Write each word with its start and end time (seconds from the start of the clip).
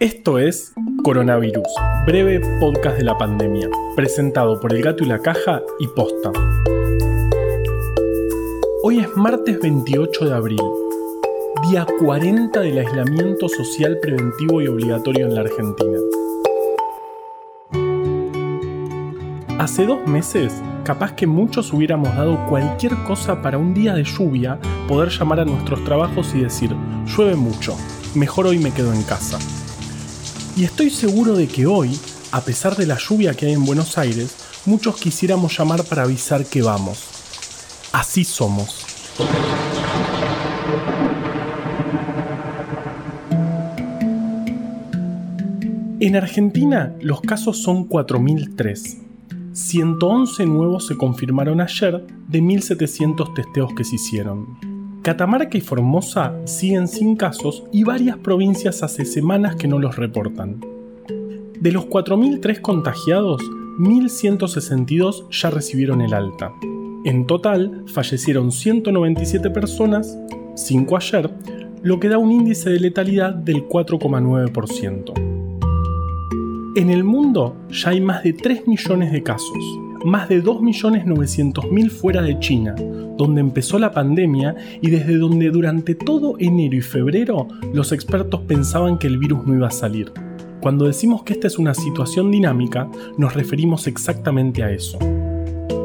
Esto 0.00 0.38
es 0.38 0.74
Coronavirus, 1.02 1.66
breve 2.06 2.40
podcast 2.60 2.98
de 2.98 3.02
la 3.02 3.18
pandemia, 3.18 3.68
presentado 3.96 4.60
por 4.60 4.72
El 4.72 4.80
Gato 4.80 5.02
y 5.02 5.08
la 5.08 5.18
Caja 5.18 5.60
y 5.80 5.88
Posta. 5.88 6.30
Hoy 8.84 9.00
es 9.00 9.16
martes 9.16 9.58
28 9.60 10.26
de 10.26 10.34
abril, 10.36 10.62
día 11.68 11.84
40 11.98 12.60
del 12.60 12.78
aislamiento 12.78 13.48
social 13.48 13.98
preventivo 14.00 14.62
y 14.62 14.68
obligatorio 14.68 15.26
en 15.26 15.34
la 15.34 15.40
Argentina. 15.40 15.98
Hace 19.58 19.84
dos 19.84 20.06
meses, 20.06 20.62
capaz 20.84 21.14
que 21.16 21.26
muchos 21.26 21.72
hubiéramos 21.72 22.14
dado 22.14 22.46
cualquier 22.48 22.94
cosa 23.02 23.42
para 23.42 23.58
un 23.58 23.74
día 23.74 23.94
de 23.94 24.04
lluvia 24.04 24.60
poder 24.86 25.08
llamar 25.08 25.40
a 25.40 25.44
nuestros 25.44 25.82
trabajos 25.82 26.36
y 26.36 26.42
decir, 26.42 26.70
llueve 27.04 27.34
mucho, 27.34 27.76
mejor 28.14 28.46
hoy 28.46 28.60
me 28.60 28.70
quedo 28.70 28.94
en 28.94 29.02
casa. 29.02 29.40
Y 30.58 30.64
estoy 30.64 30.90
seguro 30.90 31.36
de 31.36 31.46
que 31.46 31.66
hoy, 31.66 31.96
a 32.32 32.40
pesar 32.40 32.74
de 32.74 32.84
la 32.84 32.98
lluvia 32.98 33.32
que 33.32 33.46
hay 33.46 33.52
en 33.52 33.64
Buenos 33.64 33.96
Aires, 33.96 34.34
muchos 34.66 34.96
quisiéramos 34.96 35.56
llamar 35.56 35.84
para 35.84 36.02
avisar 36.02 36.44
que 36.44 36.62
vamos. 36.62 36.98
Así 37.92 38.24
somos. 38.24 38.84
En 46.00 46.16
Argentina 46.16 46.92
los 47.02 47.20
casos 47.20 47.62
son 47.62 47.88
4.003. 47.88 48.98
111 49.52 50.44
nuevos 50.46 50.88
se 50.88 50.96
confirmaron 50.96 51.60
ayer 51.60 52.04
de 52.26 52.42
1.700 52.42 53.32
testeos 53.32 53.74
que 53.76 53.84
se 53.84 53.94
hicieron. 53.94 54.67
Catamarca 55.08 55.56
y 55.56 55.62
Formosa 55.62 56.34
siguen 56.44 56.86
sin 56.86 57.16
casos 57.16 57.64
y 57.72 57.82
varias 57.82 58.18
provincias 58.18 58.82
hace 58.82 59.06
semanas 59.06 59.56
que 59.56 59.66
no 59.66 59.78
los 59.78 59.96
reportan. 59.96 60.60
De 61.58 61.72
los 61.72 61.86
4.003 61.86 62.60
contagiados, 62.60 63.40
1.162 63.78 65.30
ya 65.30 65.48
recibieron 65.48 66.02
el 66.02 66.12
alta. 66.12 66.52
En 67.06 67.26
total, 67.26 67.84
fallecieron 67.86 68.52
197 68.52 69.48
personas, 69.48 70.18
5 70.56 70.96
ayer, 70.98 71.30
lo 71.82 71.98
que 72.00 72.10
da 72.10 72.18
un 72.18 72.30
índice 72.30 72.68
de 72.68 72.78
letalidad 72.78 73.32
del 73.32 73.66
4,9%. 73.66 75.14
En 76.76 76.90
el 76.90 77.02
mundo 77.02 77.56
ya 77.70 77.88
hay 77.92 78.02
más 78.02 78.24
de 78.24 78.34
3 78.34 78.66
millones 78.68 79.10
de 79.10 79.22
casos, 79.22 79.80
más 80.04 80.28
de 80.28 80.42
2.900.000 80.42 81.90
fuera 81.90 82.22
de 82.22 82.38
China, 82.38 82.74
donde 83.16 83.40
empezó 83.40 83.78
la 83.78 83.92
pandemia 83.92 84.54
y 84.80 84.90
desde 84.90 85.16
donde 85.18 85.50
durante 85.50 85.94
todo 85.94 86.36
enero 86.38 86.76
y 86.76 86.80
febrero 86.80 87.48
los 87.72 87.92
expertos 87.92 88.40
pensaban 88.42 88.98
que 88.98 89.06
el 89.06 89.18
virus 89.18 89.46
no 89.46 89.54
iba 89.54 89.68
a 89.68 89.72
salir. 89.72 90.12
Cuando 90.60 90.86
decimos 90.86 91.22
que 91.22 91.34
esta 91.34 91.46
es 91.46 91.58
una 91.58 91.74
situación 91.74 92.30
dinámica, 92.30 92.88
nos 93.16 93.34
referimos 93.34 93.86
exactamente 93.86 94.62
a 94.62 94.72
eso. 94.72 94.98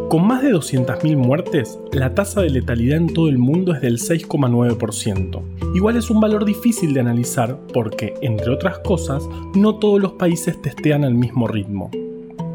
Con 0.09 0.28
más 0.28 0.44
de 0.44 0.53
200.000 0.53 1.17
muertes, 1.17 1.80
la 1.91 2.14
tasa 2.14 2.41
de 2.41 2.52
letalidad 2.52 2.97
en 2.97 3.14
todo 3.14 3.30
el 3.30 3.39
mundo 3.39 3.73
es 3.73 3.81
del 3.81 3.97
6,9%. 3.97 5.41
Igual 5.73 5.97
es 5.97 6.11
un 6.11 6.22
valor 6.22 6.45
difícil 6.45 6.94
de 6.94 7.00
analizar 7.00 7.59
porque, 7.73 8.14
entre 8.22 8.52
otras 8.52 8.78
cosas, 8.80 9.28
no 9.56 9.80
todos 9.80 10.00
los 10.00 10.14
países 10.14 10.61
testean 10.61 11.03
al 11.03 11.16
mismo 11.16 11.47
ritmo. 11.47 11.89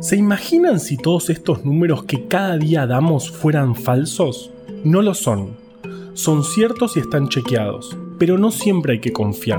¿Se 0.00 0.14
imaginan 0.16 0.78
si 0.78 0.96
todos 0.96 1.28
estos 1.28 1.64
números 1.64 2.04
que 2.04 2.28
cada 2.28 2.56
día 2.56 2.86
damos 2.86 3.32
fueran 3.32 3.74
falsos? 3.74 4.52
No 4.84 5.02
lo 5.02 5.12
son. 5.12 5.56
Son 6.14 6.44
ciertos 6.44 6.96
y 6.96 7.00
están 7.00 7.28
chequeados, 7.28 7.98
pero 8.16 8.38
no 8.38 8.52
siempre 8.52 8.92
hay 8.92 9.00
que 9.00 9.12
confiar. 9.12 9.58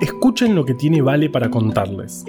Escuchen 0.00 0.54
lo 0.54 0.64
que 0.64 0.72
tiene 0.72 1.02
Vale 1.02 1.28
para 1.28 1.50
contarles. 1.50 2.24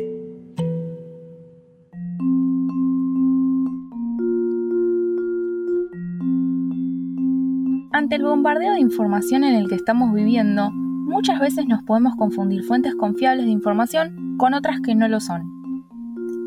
Ante 7.93 8.17
el 8.17 8.23
bombardeo 8.23 8.73
de 8.73 8.82
información 8.82 9.45
en 9.45 9.55
el 9.55 9.70
que 9.70 9.76
estamos 9.76 10.14
viviendo, 10.14 10.70
muchas 10.72 11.39
veces 11.39 11.66
nos 11.66 11.82
podemos 11.83 12.14
confundir 12.17 12.64
fuentes 12.64 12.93
confiables 12.93 13.45
de 13.45 13.52
información 13.52 14.36
con 14.38 14.54
otras 14.54 14.82
que 14.82 14.95
no 14.95 15.08
lo 15.08 15.22
son. 15.22 15.57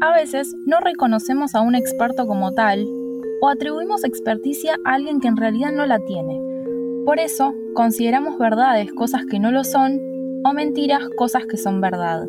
A 0.02 0.12
veces 0.12 0.56
no 0.64 0.80
reconocemos 0.80 1.54
a 1.54 1.60
un 1.60 1.74
experto 1.74 2.26
como 2.26 2.52
tal 2.52 2.86
o 3.42 3.48
atribuimos 3.48 4.02
experticia 4.02 4.76
a 4.86 4.94
alguien 4.94 5.20
que 5.20 5.28
en 5.28 5.36
realidad 5.36 5.72
no 5.72 5.84
la 5.84 5.98
tiene. 5.98 6.40
Por 7.04 7.18
eso, 7.18 7.52
consideramos 7.74 8.38
verdades 8.38 8.90
cosas 8.94 9.26
que 9.26 9.38
no 9.38 9.50
lo 9.50 9.62
son 9.62 10.00
o 10.42 10.54
mentiras 10.54 11.02
cosas 11.18 11.44
que 11.44 11.58
son 11.58 11.82
verdad. 11.82 12.26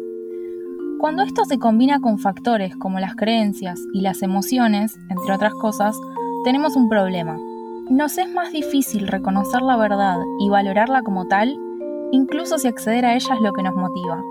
Cuando 1.00 1.24
esto 1.24 1.46
se 1.46 1.59
combina 1.59 2.02
con 2.02 2.20
factores 2.20 2.76
como 2.76 3.00
las 3.00 3.16
creencias 3.16 3.80
y 3.94 4.02
las 4.02 4.22
emociones, 4.22 5.00
entre 5.09 5.34
otras 5.34 5.53
cosas, 5.53 5.98
tenemos 6.44 6.76
un 6.76 6.90
problema. 6.90 7.38
Nos 7.90 8.18
es 8.18 8.30
más 8.30 8.52
difícil 8.52 9.08
reconocer 9.08 9.62
la 9.62 9.78
verdad 9.78 10.18
y 10.42 10.50
valorarla 10.50 11.03
como 11.03 11.26
tal, 11.28 11.58
incluso 12.12 12.58
si 12.58 12.68
acceder 12.68 13.06
a 13.06 13.16
ella 13.16 13.34
es 13.34 13.42
lo 13.42 13.53
que 13.53 13.64
nos 13.64 13.76
motiva. 13.76 14.22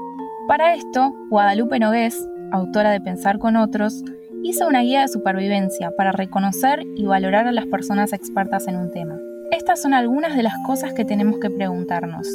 Para 0.46 0.74
esto, 0.74 1.14
Guadalupe 1.30 1.78
Nogués, 1.78 2.28
autora 2.52 2.90
de 2.90 3.00
Pensar 3.00 3.38
con 3.38 3.56
otros, 3.56 4.02
hizo 4.42 4.66
una 4.66 4.80
guía 4.80 5.02
de 5.02 5.08
supervivencia 5.08 5.90
para 5.96 6.12
reconocer 6.12 6.82
y 6.96 7.04
valorar 7.04 7.46
a 7.46 7.52
las 7.52 7.66
personas 7.66 8.12
expertas 8.12 8.68
en 8.68 8.76
un 8.76 8.90
tema. 8.90 9.18
Estas 9.50 9.82
son 9.82 9.94
algunas 9.94 10.36
de 10.36 10.42
las 10.42 10.54
cosas 10.66 10.92
que 10.92 11.04
tenemos 11.04 11.38
que 11.40 11.50
preguntarnos. 11.50 12.28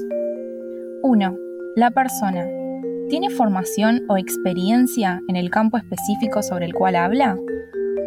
1. 1.03 1.37
La 1.75 1.91
persona. 1.91 2.45
¿Tiene 3.09 3.29
formación 3.29 4.03
o 4.09 4.17
experiencia 4.17 5.21
en 5.27 5.35
el 5.35 5.49
campo 5.49 5.77
específico 5.77 6.41
sobre 6.41 6.65
el 6.65 6.73
cual 6.73 6.95
habla? 6.95 7.37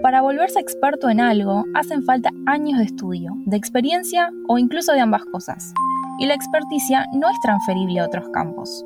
Para 0.02 0.20
volverse 0.20 0.60
experto 0.60 1.08
en 1.08 1.20
algo 1.20 1.64
hacen 1.74 2.02
falta 2.02 2.30
años 2.46 2.78
de 2.78 2.84
estudio, 2.84 3.32
de 3.46 3.56
experiencia 3.56 4.30
o 4.48 4.58
incluso 4.58 4.92
de 4.92 5.00
ambas 5.00 5.24
cosas. 5.24 5.72
Y 6.18 6.26
la 6.26 6.34
experticia 6.34 7.06
no 7.12 7.30
es 7.30 7.40
transferible 7.40 8.00
a 8.00 8.06
otros 8.06 8.28
campos. 8.30 8.84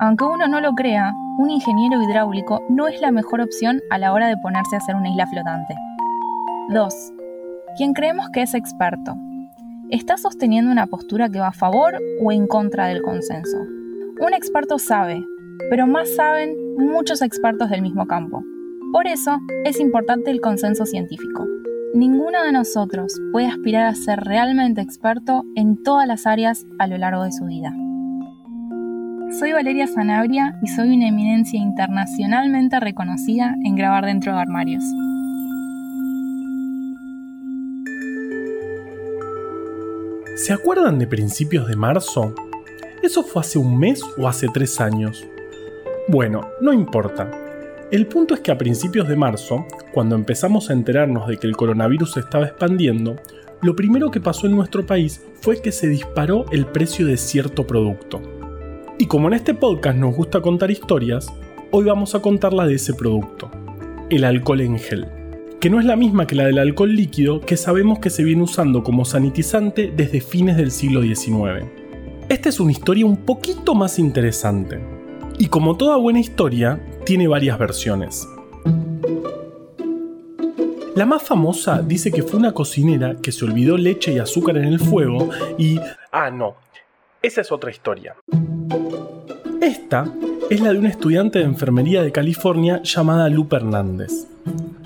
Aunque 0.00 0.24
uno 0.24 0.46
no 0.46 0.60
lo 0.60 0.74
crea, 0.74 1.12
un 1.38 1.50
ingeniero 1.50 2.00
hidráulico 2.00 2.60
no 2.68 2.86
es 2.86 3.00
la 3.00 3.10
mejor 3.10 3.40
opción 3.40 3.80
a 3.90 3.98
la 3.98 4.12
hora 4.12 4.28
de 4.28 4.36
ponerse 4.36 4.76
a 4.76 4.78
hacer 4.78 4.94
una 4.94 5.10
isla 5.10 5.26
flotante. 5.26 5.74
2. 6.68 6.94
Quien 7.76 7.94
creemos 7.94 8.28
que 8.30 8.42
es 8.42 8.54
experto. 8.54 9.16
¿Está 9.90 10.16
sosteniendo 10.16 10.70
una 10.70 10.86
postura 10.86 11.28
que 11.28 11.40
va 11.40 11.48
a 11.48 11.52
favor 11.52 11.98
o 12.22 12.30
en 12.30 12.46
contra 12.46 12.86
del 12.86 13.02
consenso? 13.02 13.56
Un 14.20 14.34
experto 14.34 14.78
sabe, 14.78 15.24
pero 15.68 15.88
más 15.88 16.14
saben 16.14 16.54
muchos 16.76 17.20
expertos 17.20 17.68
del 17.68 17.82
mismo 17.82 18.06
campo. 18.06 18.44
Por 18.92 19.08
eso 19.08 19.38
es 19.64 19.80
importante 19.80 20.30
el 20.30 20.40
consenso 20.40 20.86
científico. 20.86 21.44
Ninguno 21.94 22.42
de 22.44 22.52
nosotros 22.52 23.20
puede 23.32 23.48
aspirar 23.48 23.86
a 23.86 23.94
ser 23.94 24.20
realmente 24.20 24.80
experto 24.80 25.44
en 25.56 25.82
todas 25.82 26.06
las 26.06 26.26
áreas 26.26 26.66
a 26.78 26.86
lo 26.86 26.98
largo 26.98 27.24
de 27.24 27.32
su 27.32 27.46
vida. 27.46 27.74
Soy 29.38 29.52
Valeria 29.52 29.86
Sanabria 29.86 30.58
y 30.62 30.66
soy 30.66 30.96
una 30.96 31.06
eminencia 31.06 31.60
internacionalmente 31.60 32.80
reconocida 32.80 33.54
en 33.64 33.76
grabar 33.76 34.04
dentro 34.04 34.32
de 34.32 34.40
armarios. 34.40 34.82
¿Se 40.34 40.52
acuerdan 40.52 40.98
de 40.98 41.06
principios 41.06 41.68
de 41.68 41.76
marzo? 41.76 42.34
¿Eso 43.00 43.22
fue 43.22 43.42
hace 43.42 43.60
un 43.60 43.78
mes 43.78 44.02
o 44.16 44.26
hace 44.26 44.48
tres 44.52 44.80
años? 44.80 45.24
Bueno, 46.08 46.40
no 46.60 46.72
importa. 46.72 47.30
El 47.92 48.08
punto 48.08 48.34
es 48.34 48.40
que 48.40 48.50
a 48.50 48.58
principios 48.58 49.06
de 49.06 49.14
marzo, 49.14 49.66
cuando 49.92 50.16
empezamos 50.16 50.68
a 50.68 50.72
enterarnos 50.72 51.28
de 51.28 51.36
que 51.36 51.46
el 51.46 51.56
coronavirus 51.56 52.14
se 52.14 52.20
estaba 52.20 52.46
expandiendo, 52.46 53.14
lo 53.62 53.76
primero 53.76 54.10
que 54.10 54.20
pasó 54.20 54.48
en 54.48 54.56
nuestro 54.56 54.84
país 54.84 55.22
fue 55.40 55.62
que 55.62 55.70
se 55.70 55.86
disparó 55.86 56.44
el 56.50 56.66
precio 56.66 57.06
de 57.06 57.16
cierto 57.16 57.68
producto. 57.68 58.37
Y 59.00 59.06
como 59.06 59.28
en 59.28 59.34
este 59.34 59.54
podcast 59.54 59.96
nos 59.96 60.16
gusta 60.16 60.40
contar 60.40 60.72
historias, 60.72 61.32
hoy 61.70 61.84
vamos 61.84 62.16
a 62.16 62.20
contar 62.20 62.52
la 62.52 62.66
de 62.66 62.74
ese 62.74 62.94
producto, 62.94 63.48
el 64.10 64.24
alcohol 64.24 64.60
en 64.60 64.76
gel, 64.76 65.06
que 65.60 65.70
no 65.70 65.78
es 65.78 65.86
la 65.86 65.94
misma 65.94 66.26
que 66.26 66.34
la 66.34 66.46
del 66.46 66.58
alcohol 66.58 66.92
líquido 66.92 67.40
que 67.40 67.56
sabemos 67.56 68.00
que 68.00 68.10
se 68.10 68.24
viene 68.24 68.42
usando 68.42 68.82
como 68.82 69.04
sanitizante 69.04 69.92
desde 69.96 70.20
fines 70.20 70.56
del 70.56 70.72
siglo 70.72 71.00
XIX. 71.00 71.64
Esta 72.28 72.48
es 72.48 72.58
una 72.58 72.72
historia 72.72 73.06
un 73.06 73.18
poquito 73.18 73.76
más 73.76 74.00
interesante, 74.00 74.80
y 75.38 75.46
como 75.46 75.76
toda 75.76 75.96
buena 75.96 76.18
historia, 76.18 76.84
tiene 77.06 77.28
varias 77.28 77.56
versiones. 77.56 78.28
La 80.96 81.06
más 81.06 81.22
famosa 81.22 81.82
dice 81.82 82.10
que 82.10 82.24
fue 82.24 82.40
una 82.40 82.52
cocinera 82.52 83.14
que 83.22 83.30
se 83.30 83.44
olvidó 83.44 83.76
leche 83.76 84.12
y 84.12 84.18
azúcar 84.18 84.56
en 84.56 84.64
el 84.64 84.80
fuego 84.80 85.30
y... 85.56 85.78
Ah, 86.10 86.32
no, 86.32 86.56
esa 87.22 87.40
es 87.40 87.52
otra 87.52 87.70
historia. 87.70 88.16
Esta 89.60 90.12
es 90.50 90.60
la 90.60 90.72
de 90.72 90.78
una 90.78 90.88
estudiante 90.88 91.40
de 91.40 91.44
enfermería 91.44 92.02
de 92.02 92.12
California 92.12 92.80
llamada 92.84 93.28
Lupe 93.28 93.56
Hernández. 93.56 94.26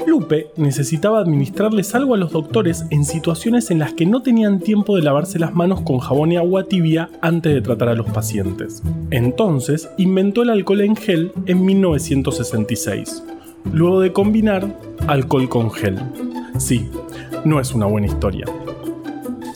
Lupe 0.06 0.48
necesitaba 0.56 1.20
administrarles 1.20 1.94
algo 1.94 2.14
a 2.14 2.16
los 2.16 2.32
doctores 2.32 2.84
en 2.90 3.04
situaciones 3.04 3.70
en 3.70 3.78
las 3.78 3.92
que 3.92 4.06
no 4.06 4.22
tenían 4.22 4.60
tiempo 4.60 4.96
de 4.96 5.02
lavarse 5.02 5.38
las 5.38 5.54
manos 5.54 5.82
con 5.82 5.98
jabón 5.98 6.32
y 6.32 6.36
agua 6.36 6.64
tibia 6.64 7.10
antes 7.20 7.52
de 7.52 7.60
tratar 7.60 7.90
a 7.90 7.94
los 7.94 8.10
pacientes. 8.10 8.82
Entonces 9.10 9.88
inventó 9.98 10.42
el 10.42 10.50
alcohol 10.50 10.80
en 10.80 10.96
gel 10.96 11.32
en 11.46 11.64
1966, 11.64 13.22
luego 13.72 14.00
de 14.00 14.12
combinar 14.12 14.76
alcohol 15.06 15.48
con 15.48 15.70
gel. 15.70 15.98
Sí, 16.58 16.88
no 17.44 17.60
es 17.60 17.74
una 17.74 17.86
buena 17.86 18.06
historia. 18.06 18.46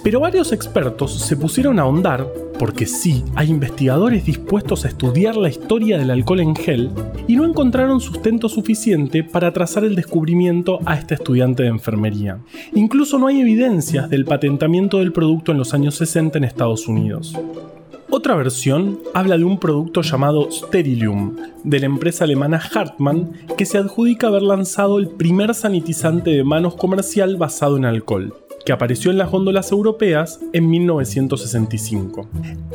Pero 0.03 0.21
varios 0.21 0.53
expertos 0.53 1.19
se 1.19 1.37
pusieron 1.37 1.81
a 1.81 1.83
ahondar, 1.83 2.29
porque 2.59 2.87
sí, 2.87 3.25
hay 3.35 3.51
investigadores 3.51 4.25
dispuestos 4.25 4.85
a 4.85 4.89
estudiar 4.89 5.37
la 5.37 5.49
historia 5.49 5.99
del 5.99 6.11
alcohol 6.11 6.41
en 6.41 6.57
gel, 6.57 6.91
y 7.27 7.37
no 7.37 7.45
encontraron 7.45 8.01
sustento 8.01 8.49
suficiente 8.49 9.25
para 9.25 9.53
trazar 9.53 9.85
el 9.85 9.95
descubrimiento 9.95 10.81
a 10.85 10.97
este 10.97 11.15
estudiante 11.15 11.63
de 11.65 11.69
enfermería. 11.69 12.39
Incluso 12.75 13.19
no 13.19 13.27
hay 13.27 13.41
evidencias 13.41 14.09
del 14.09 14.25
patentamiento 14.25 14.99
del 14.99 15.13
producto 15.13 15.53
en 15.53 15.59
los 15.59 15.75
años 15.75 15.97
60 15.97 16.39
en 16.39 16.45
Estados 16.45 16.89
Unidos. 16.89 17.35
Otra 18.09 18.37
versión 18.37 19.01
habla 19.15 19.37
de 19.37 19.45
un 19.45 19.59
producto 19.59 20.03
llamado 20.03 20.49
Sterilium, 20.51 21.37
de 21.65 21.81
la 21.81 21.87
empresa 21.87 22.25
alemana 22.25 22.63
Hartmann, 22.73 23.33
que 23.59 23.67
se 23.67 23.79
adjudica 23.79 24.29
haber 24.29 24.43
lanzado 24.43 24.99
el 24.99 25.09
primer 25.09 25.55
sanitizante 25.55 26.31
de 26.31 26.45
manos 26.45 26.77
comercial 26.77 27.37
basado 27.37 27.77
en 27.77 27.85
alcohol 27.85 28.33
que 28.67 28.73
apareció 28.73 29.13
en 29.13 29.19
las 29.19 29.31
góndolas 29.31 29.71
europeas 29.71 30.41
en 30.53 30.69
1965. 30.69 32.29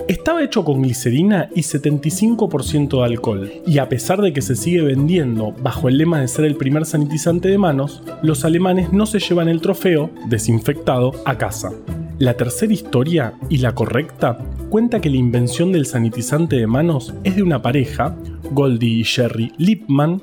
Estaba 0.08 0.42
hecho 0.42 0.64
con 0.64 0.82
glicerina 0.82 1.50
y 1.54 1.62
75% 1.62 2.98
de 2.98 3.04
alcohol, 3.04 3.52
y 3.68 3.78
a 3.78 3.90
pesar 3.90 4.22
de 4.22 4.32
que 4.32 4.42
se 4.42 4.56
sigue 4.56 4.82
vendiendo 4.82 5.52
bajo 5.62 5.90
el 5.90 5.98
lema 5.98 6.22
de 6.22 6.30
ser 6.30 6.46
el 6.46 6.56
primer 6.56 6.86
sanitizante 6.86 7.50
de 7.50 7.58
manos, 7.58 8.02
los 8.24 8.46
alemanes 8.46 8.94
no 8.94 9.06
se 9.06 9.20
llevan 9.20 9.50
el 9.50 9.60
trofeo, 9.60 10.10
desinfectado, 10.28 11.12
a 11.26 11.38
casa. 11.38 11.74
La 12.20 12.36
tercera 12.36 12.72
historia, 12.72 13.34
y 13.50 13.58
la 13.58 13.76
correcta, 13.76 14.38
cuenta 14.70 15.02
que 15.02 15.10
la 15.10 15.18
invención 15.18 15.74
del 15.74 15.86
sanitizante 15.86 16.56
de 16.56 16.68
manos 16.68 17.14
es 17.26 17.36
de 17.36 17.44
una 17.44 17.62
pareja, 17.62 18.16
Goldie 18.52 19.00
y 19.00 19.04
Sherry 19.04 19.52
Lipman, 19.58 20.22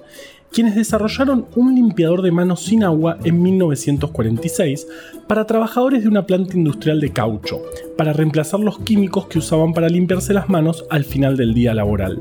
quienes 0.53 0.75
desarrollaron 0.75 1.47
un 1.57 1.75
limpiador 1.75 2.23
de 2.23 2.33
manos 2.33 2.65
sin 2.65 2.85
agua 2.85 3.19
en 3.25 3.43
1946 3.43 4.87
para 5.27 5.47
trabajadores 5.47 6.03
de 6.03 6.09
una 6.09 6.27
planta 6.27 6.57
industrial 6.57 7.01
de 7.01 7.11
caucho, 7.11 7.61
para 7.97 8.13
reemplazar 8.13 8.61
los 8.61 8.79
químicos 8.79 9.27
que 9.27 9.39
usaban 9.39 9.73
para 9.73 9.89
limpiarse 9.89 10.33
las 10.33 10.49
manos 10.49 10.85
al 10.91 11.05
final 11.05 11.37
del 11.37 11.55
día 11.55 11.75
laboral. 11.75 12.21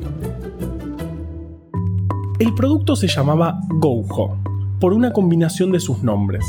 El 2.39 2.53
producto 2.53 2.95
se 2.95 3.07
llamaba 3.07 3.59
Goujo, 3.69 4.37
por 4.79 4.93
una 4.93 5.11
combinación 5.11 5.71
de 5.71 5.79
sus 5.79 6.03
nombres. 6.03 6.45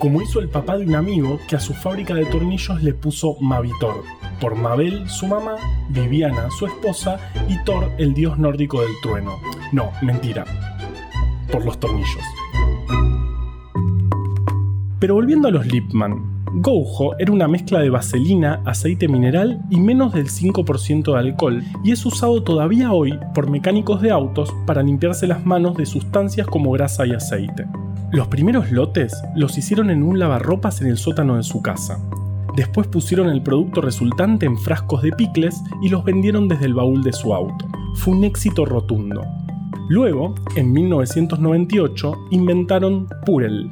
Como 0.00 0.22
hizo 0.22 0.40
el 0.40 0.48
papá 0.48 0.78
de 0.78 0.86
un 0.86 0.94
amigo 0.94 1.38
que 1.46 1.56
a 1.56 1.60
su 1.60 1.74
fábrica 1.74 2.14
de 2.14 2.24
tornillos 2.24 2.82
le 2.82 2.94
puso 2.94 3.36
Mavitor, 3.38 4.02
por 4.40 4.54
Mabel, 4.54 5.06
su 5.10 5.26
mamá, 5.26 5.56
Viviana, 5.90 6.48
su 6.58 6.64
esposa, 6.64 7.20
y 7.50 7.62
Thor, 7.64 7.92
el 7.98 8.14
dios 8.14 8.38
nórdico 8.38 8.80
del 8.80 8.92
trueno. 9.02 9.38
No, 9.72 9.92
mentira. 10.00 10.46
Por 11.52 11.66
los 11.66 11.78
tornillos. 11.78 12.24
Pero 14.98 15.12
volviendo 15.12 15.48
a 15.48 15.50
los 15.50 15.66
Lipman, 15.66 16.39
Goujo 16.52 17.16
era 17.18 17.32
una 17.32 17.46
mezcla 17.46 17.78
de 17.78 17.90
vaselina, 17.90 18.60
aceite 18.64 19.06
mineral 19.06 19.62
y 19.70 19.78
menos 19.78 20.12
del 20.12 20.28
5% 20.28 21.12
de 21.12 21.18
alcohol, 21.18 21.62
y 21.84 21.92
es 21.92 22.04
usado 22.04 22.42
todavía 22.42 22.92
hoy 22.92 23.18
por 23.34 23.48
mecánicos 23.48 24.02
de 24.02 24.10
autos 24.10 24.52
para 24.66 24.82
limpiarse 24.82 25.28
las 25.28 25.46
manos 25.46 25.76
de 25.76 25.86
sustancias 25.86 26.48
como 26.48 26.72
grasa 26.72 27.06
y 27.06 27.12
aceite. 27.12 27.66
Los 28.10 28.26
primeros 28.26 28.72
lotes 28.72 29.14
los 29.36 29.56
hicieron 29.58 29.90
en 29.90 30.02
un 30.02 30.18
lavarropas 30.18 30.80
en 30.80 30.88
el 30.88 30.98
sótano 30.98 31.36
de 31.36 31.44
su 31.44 31.62
casa. 31.62 32.00
Después 32.56 32.88
pusieron 32.88 33.28
el 33.28 33.42
producto 33.42 33.80
resultante 33.80 34.46
en 34.46 34.58
frascos 34.58 35.02
de 35.02 35.12
picles 35.12 35.62
y 35.82 35.88
los 35.88 36.02
vendieron 36.02 36.48
desde 36.48 36.66
el 36.66 36.74
baúl 36.74 37.04
de 37.04 37.12
su 37.12 37.32
auto. 37.32 37.64
Fue 37.94 38.12
un 38.12 38.24
éxito 38.24 38.64
rotundo. 38.64 39.22
Luego, 39.88 40.34
en 40.56 40.72
1998, 40.72 42.12
inventaron 42.30 43.08
Purell, 43.24 43.70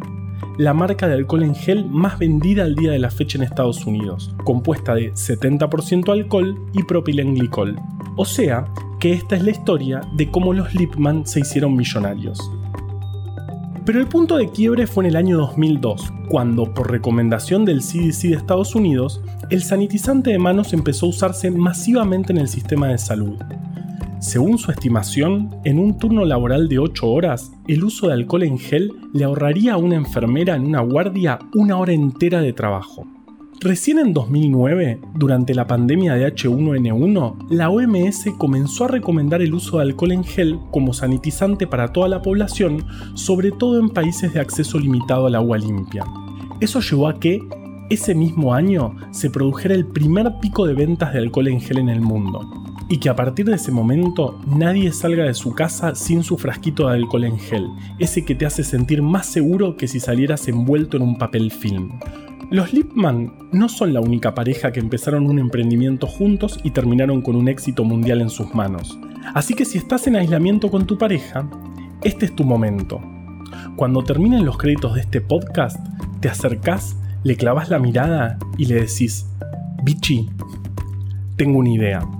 la 0.56 0.74
marca 0.74 1.06
de 1.06 1.14
alcohol 1.14 1.42
en 1.42 1.54
gel 1.54 1.86
más 1.86 2.18
vendida 2.18 2.64
al 2.64 2.74
día 2.74 2.90
de 2.90 2.98
la 2.98 3.10
fecha 3.10 3.38
en 3.38 3.44
Estados 3.44 3.86
Unidos, 3.86 4.34
compuesta 4.44 4.94
de 4.94 5.12
70% 5.12 6.12
alcohol 6.12 6.58
y 6.72 6.82
propilenglicol. 6.82 7.78
O 8.16 8.24
sea, 8.24 8.66
que 8.98 9.12
esta 9.12 9.36
es 9.36 9.42
la 9.42 9.50
historia 9.50 10.00
de 10.14 10.30
cómo 10.30 10.52
los 10.52 10.74
Lipman 10.74 11.26
se 11.26 11.40
hicieron 11.40 11.76
millonarios. 11.76 12.50
Pero 13.84 14.00
el 14.00 14.06
punto 14.06 14.36
de 14.36 14.50
quiebre 14.50 14.86
fue 14.86 15.04
en 15.04 15.10
el 15.10 15.16
año 15.16 15.38
2002, 15.38 16.12
cuando, 16.28 16.74
por 16.74 16.90
recomendación 16.90 17.64
del 17.64 17.80
CDC 17.80 18.28
de 18.28 18.34
Estados 18.34 18.74
Unidos, 18.74 19.22
el 19.48 19.62
sanitizante 19.62 20.30
de 20.30 20.38
manos 20.38 20.74
empezó 20.74 21.06
a 21.06 21.08
usarse 21.08 21.50
masivamente 21.50 22.32
en 22.32 22.38
el 22.38 22.48
sistema 22.48 22.88
de 22.88 22.98
salud. 22.98 23.38
Según 24.20 24.58
su 24.58 24.72
estimación, 24.72 25.60
en 25.64 25.78
un 25.78 25.96
turno 25.96 26.24
laboral 26.24 26.68
de 26.68 26.80
8 26.80 27.06
horas, 27.06 27.52
el 27.68 27.84
uso 27.84 28.08
de 28.08 28.14
alcohol 28.14 28.42
en 28.42 28.58
gel 28.58 28.92
le 29.14 29.22
ahorraría 29.22 29.74
a 29.74 29.76
una 29.76 29.94
enfermera 29.94 30.56
en 30.56 30.66
una 30.66 30.80
guardia 30.80 31.38
una 31.54 31.76
hora 31.76 31.92
entera 31.92 32.40
de 32.40 32.52
trabajo. 32.52 33.06
Recién 33.60 34.00
en 34.00 34.12
2009, 34.12 35.00
durante 35.14 35.54
la 35.54 35.68
pandemia 35.68 36.14
de 36.14 36.34
H1N1, 36.34 37.46
la 37.50 37.70
OMS 37.70 38.24
comenzó 38.38 38.86
a 38.86 38.88
recomendar 38.88 39.40
el 39.40 39.54
uso 39.54 39.76
de 39.76 39.84
alcohol 39.84 40.10
en 40.10 40.24
gel 40.24 40.58
como 40.72 40.92
sanitizante 40.92 41.68
para 41.68 41.92
toda 41.92 42.08
la 42.08 42.20
población, 42.20 42.84
sobre 43.14 43.52
todo 43.52 43.78
en 43.78 43.88
países 43.88 44.34
de 44.34 44.40
acceso 44.40 44.80
limitado 44.80 45.26
al 45.26 45.36
agua 45.36 45.58
limpia. 45.58 46.04
Eso 46.60 46.80
llevó 46.80 47.06
a 47.06 47.20
que, 47.20 47.40
ese 47.88 48.16
mismo 48.16 48.52
año, 48.52 48.96
se 49.12 49.30
produjera 49.30 49.76
el 49.76 49.86
primer 49.86 50.40
pico 50.40 50.66
de 50.66 50.74
ventas 50.74 51.12
de 51.12 51.20
alcohol 51.20 51.48
en 51.48 51.60
gel 51.60 51.78
en 51.78 51.88
el 51.88 52.00
mundo, 52.00 52.40
y 52.88 52.98
que 52.98 53.08
a 53.08 53.16
partir 53.16 53.46
de 53.46 53.56
ese 53.56 53.70
momento 53.70 54.40
nadie 54.46 54.92
salga 54.92 55.24
de 55.24 55.34
su 55.34 55.54
casa 55.54 55.94
sin 55.94 56.22
su 56.22 56.38
frasquito 56.38 56.88
de 56.88 56.94
alcohol 56.94 57.24
en 57.24 57.38
gel, 57.38 57.68
ese 57.98 58.24
que 58.24 58.34
te 58.34 58.46
hace 58.46 58.64
sentir 58.64 59.02
más 59.02 59.26
seguro 59.26 59.76
que 59.76 59.88
si 59.88 60.00
salieras 60.00 60.48
envuelto 60.48 60.96
en 60.96 61.02
un 61.02 61.18
papel 61.18 61.50
film. 61.50 61.98
Los 62.50 62.72
Lipman 62.72 63.50
no 63.52 63.68
son 63.68 63.92
la 63.92 64.00
única 64.00 64.34
pareja 64.34 64.72
que 64.72 64.80
empezaron 64.80 65.26
un 65.26 65.38
emprendimiento 65.38 66.06
juntos 66.06 66.58
y 66.64 66.70
terminaron 66.70 67.20
con 67.20 67.36
un 67.36 67.46
éxito 67.46 67.84
mundial 67.84 68.22
en 68.22 68.30
sus 68.30 68.54
manos. 68.54 68.98
Así 69.34 69.52
que 69.52 69.66
si 69.66 69.76
estás 69.76 70.06
en 70.06 70.16
aislamiento 70.16 70.70
con 70.70 70.86
tu 70.86 70.96
pareja, 70.96 71.46
este 72.02 72.24
es 72.24 72.34
tu 72.34 72.44
momento. 72.44 73.02
Cuando 73.76 74.02
terminen 74.02 74.46
los 74.46 74.56
créditos 74.56 74.94
de 74.94 75.02
este 75.02 75.20
podcast, 75.20 75.78
te 76.20 76.30
acercás, 76.30 76.96
le 77.22 77.36
clavas 77.36 77.68
la 77.68 77.78
mirada 77.78 78.38
y 78.56 78.64
le 78.64 78.76
decís, 78.76 79.26
Bichi, 79.84 80.30
tengo 81.36 81.58
una 81.58 81.70
idea. 81.70 82.17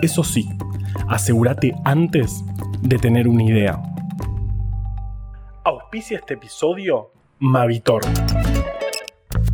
Eso 0.00 0.22
sí, 0.22 0.48
asegúrate 1.08 1.74
antes 1.84 2.44
de 2.82 2.98
tener 2.98 3.26
una 3.26 3.42
idea. 3.42 3.82
Auspicia 5.64 6.18
este 6.18 6.34
episodio 6.34 7.10
Mavitor. 7.40 8.02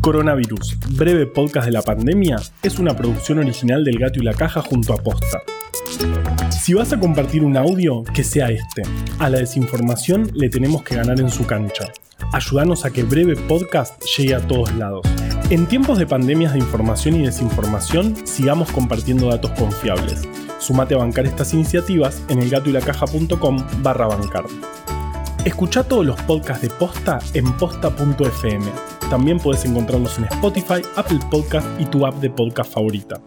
Coronavirus, 0.01 0.77
breve 0.95 1.25
podcast 1.25 1.65
de 1.65 1.71
la 1.71 1.81
pandemia, 1.81 2.37
es 2.61 2.77
una 2.77 2.95
producción 2.95 3.39
original 3.39 3.83
del 3.83 3.97
Gato 3.97 4.19
y 4.19 4.23
la 4.23 4.35
Caja 4.35 4.61
junto 4.61 4.93
a 4.93 4.97
Posta. 4.97 5.41
Si 6.51 6.75
vas 6.75 6.93
a 6.93 6.99
compartir 6.99 7.43
un 7.43 7.57
audio, 7.57 8.03
que 8.03 8.23
sea 8.23 8.51
este. 8.51 8.83
A 9.17 9.31
la 9.31 9.39
desinformación 9.39 10.29
le 10.35 10.49
tenemos 10.49 10.83
que 10.83 10.95
ganar 10.95 11.19
en 11.19 11.31
su 11.31 11.47
cancha. 11.47 11.85
Ayúdanos 12.31 12.85
a 12.85 12.91
que 12.91 13.01
Breve 13.01 13.35
Podcast 13.35 13.99
llegue 14.15 14.35
a 14.35 14.47
todos 14.47 14.71
lados. 14.75 15.07
En 15.49 15.67
tiempos 15.67 15.99
de 15.99 16.07
pandemias 16.07 16.53
de 16.53 16.59
información 16.59 17.15
y 17.15 17.25
desinformación, 17.25 18.15
sigamos 18.25 18.71
compartiendo 18.71 19.27
datos 19.27 19.51
confiables. 19.51 20.27
Sumate 20.59 20.95
a 20.95 20.99
bancar 20.99 21.25
estas 21.25 21.53
iniciativas 21.53 22.23
en 22.29 22.39
elgatoylacaja.com 22.39 23.57
barra 23.83 24.07
bancar. 24.07 24.45
Escucha 25.45 25.83
todos 25.83 26.05
los 26.05 26.19
podcasts 26.23 26.63
de 26.63 26.69
Posta 26.69 27.19
en 27.35 27.51
posta.fm 27.57 28.95
también 29.09 29.37
puedes 29.37 29.63
encontrarnos 29.65 30.17
en 30.17 30.25
Spotify, 30.25 30.81
Apple 30.95 31.19
Podcast 31.29 31.67
y 31.79 31.85
tu 31.85 32.05
app 32.05 32.15
de 32.15 32.31
podcast 32.31 32.73
favorita. 32.73 33.21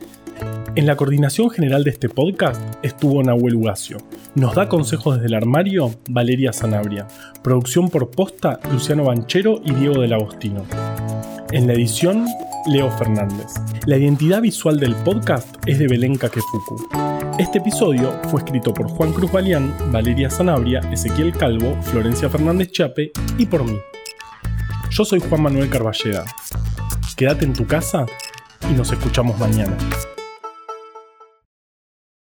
En 0.74 0.86
la 0.86 0.96
coordinación 0.96 1.50
general 1.50 1.84
de 1.84 1.90
este 1.90 2.08
podcast 2.08 2.60
estuvo 2.82 3.22
Nahuel 3.22 3.54
Ugacio. 3.54 3.98
Nos 4.34 4.54
da 4.54 4.68
consejos 4.68 5.16
desde 5.16 5.28
el 5.28 5.34
armario 5.34 5.92
Valeria 6.08 6.52
Sanabria. 6.52 7.06
Producción 7.42 7.88
por 7.90 8.10
posta 8.10 8.58
Luciano 8.72 9.04
Banchero 9.04 9.60
y 9.64 9.72
Diego 9.72 10.00
del 10.00 10.12
Agostino. 10.12 10.64
En 11.50 11.66
la 11.66 11.72
edición, 11.72 12.26
Leo 12.66 12.90
Fernández. 12.90 13.54
La 13.86 13.96
identidad 13.96 14.42
visual 14.42 14.78
del 14.78 14.94
podcast 14.96 15.48
es 15.64 15.78
de 15.78 15.88
Belén 15.88 16.16
Kakefuku. 16.16 16.88
Este 17.38 17.56
episodio 17.56 18.20
fue 18.30 18.40
escrito 18.40 18.74
por 18.74 18.86
Juan 18.88 19.14
Cruz 19.14 19.32
Balián, 19.32 19.74
Valeria 19.90 20.28
Sanabria, 20.28 20.80
Ezequiel 20.92 21.32
Calvo, 21.32 21.74
Florencia 21.84 22.28
Fernández 22.28 22.70
Chape 22.72 23.12
y 23.38 23.46
por 23.46 23.64
mí. 23.64 23.78
Yo 24.90 25.06
soy 25.06 25.20
Juan 25.20 25.42
Manuel 25.42 25.70
Carballeda. 25.70 26.24
Quédate 27.16 27.46
en 27.46 27.54
tu 27.54 27.66
casa 27.66 28.04
y 28.70 28.74
nos 28.74 28.92
escuchamos 28.92 29.38
mañana. 29.38 29.74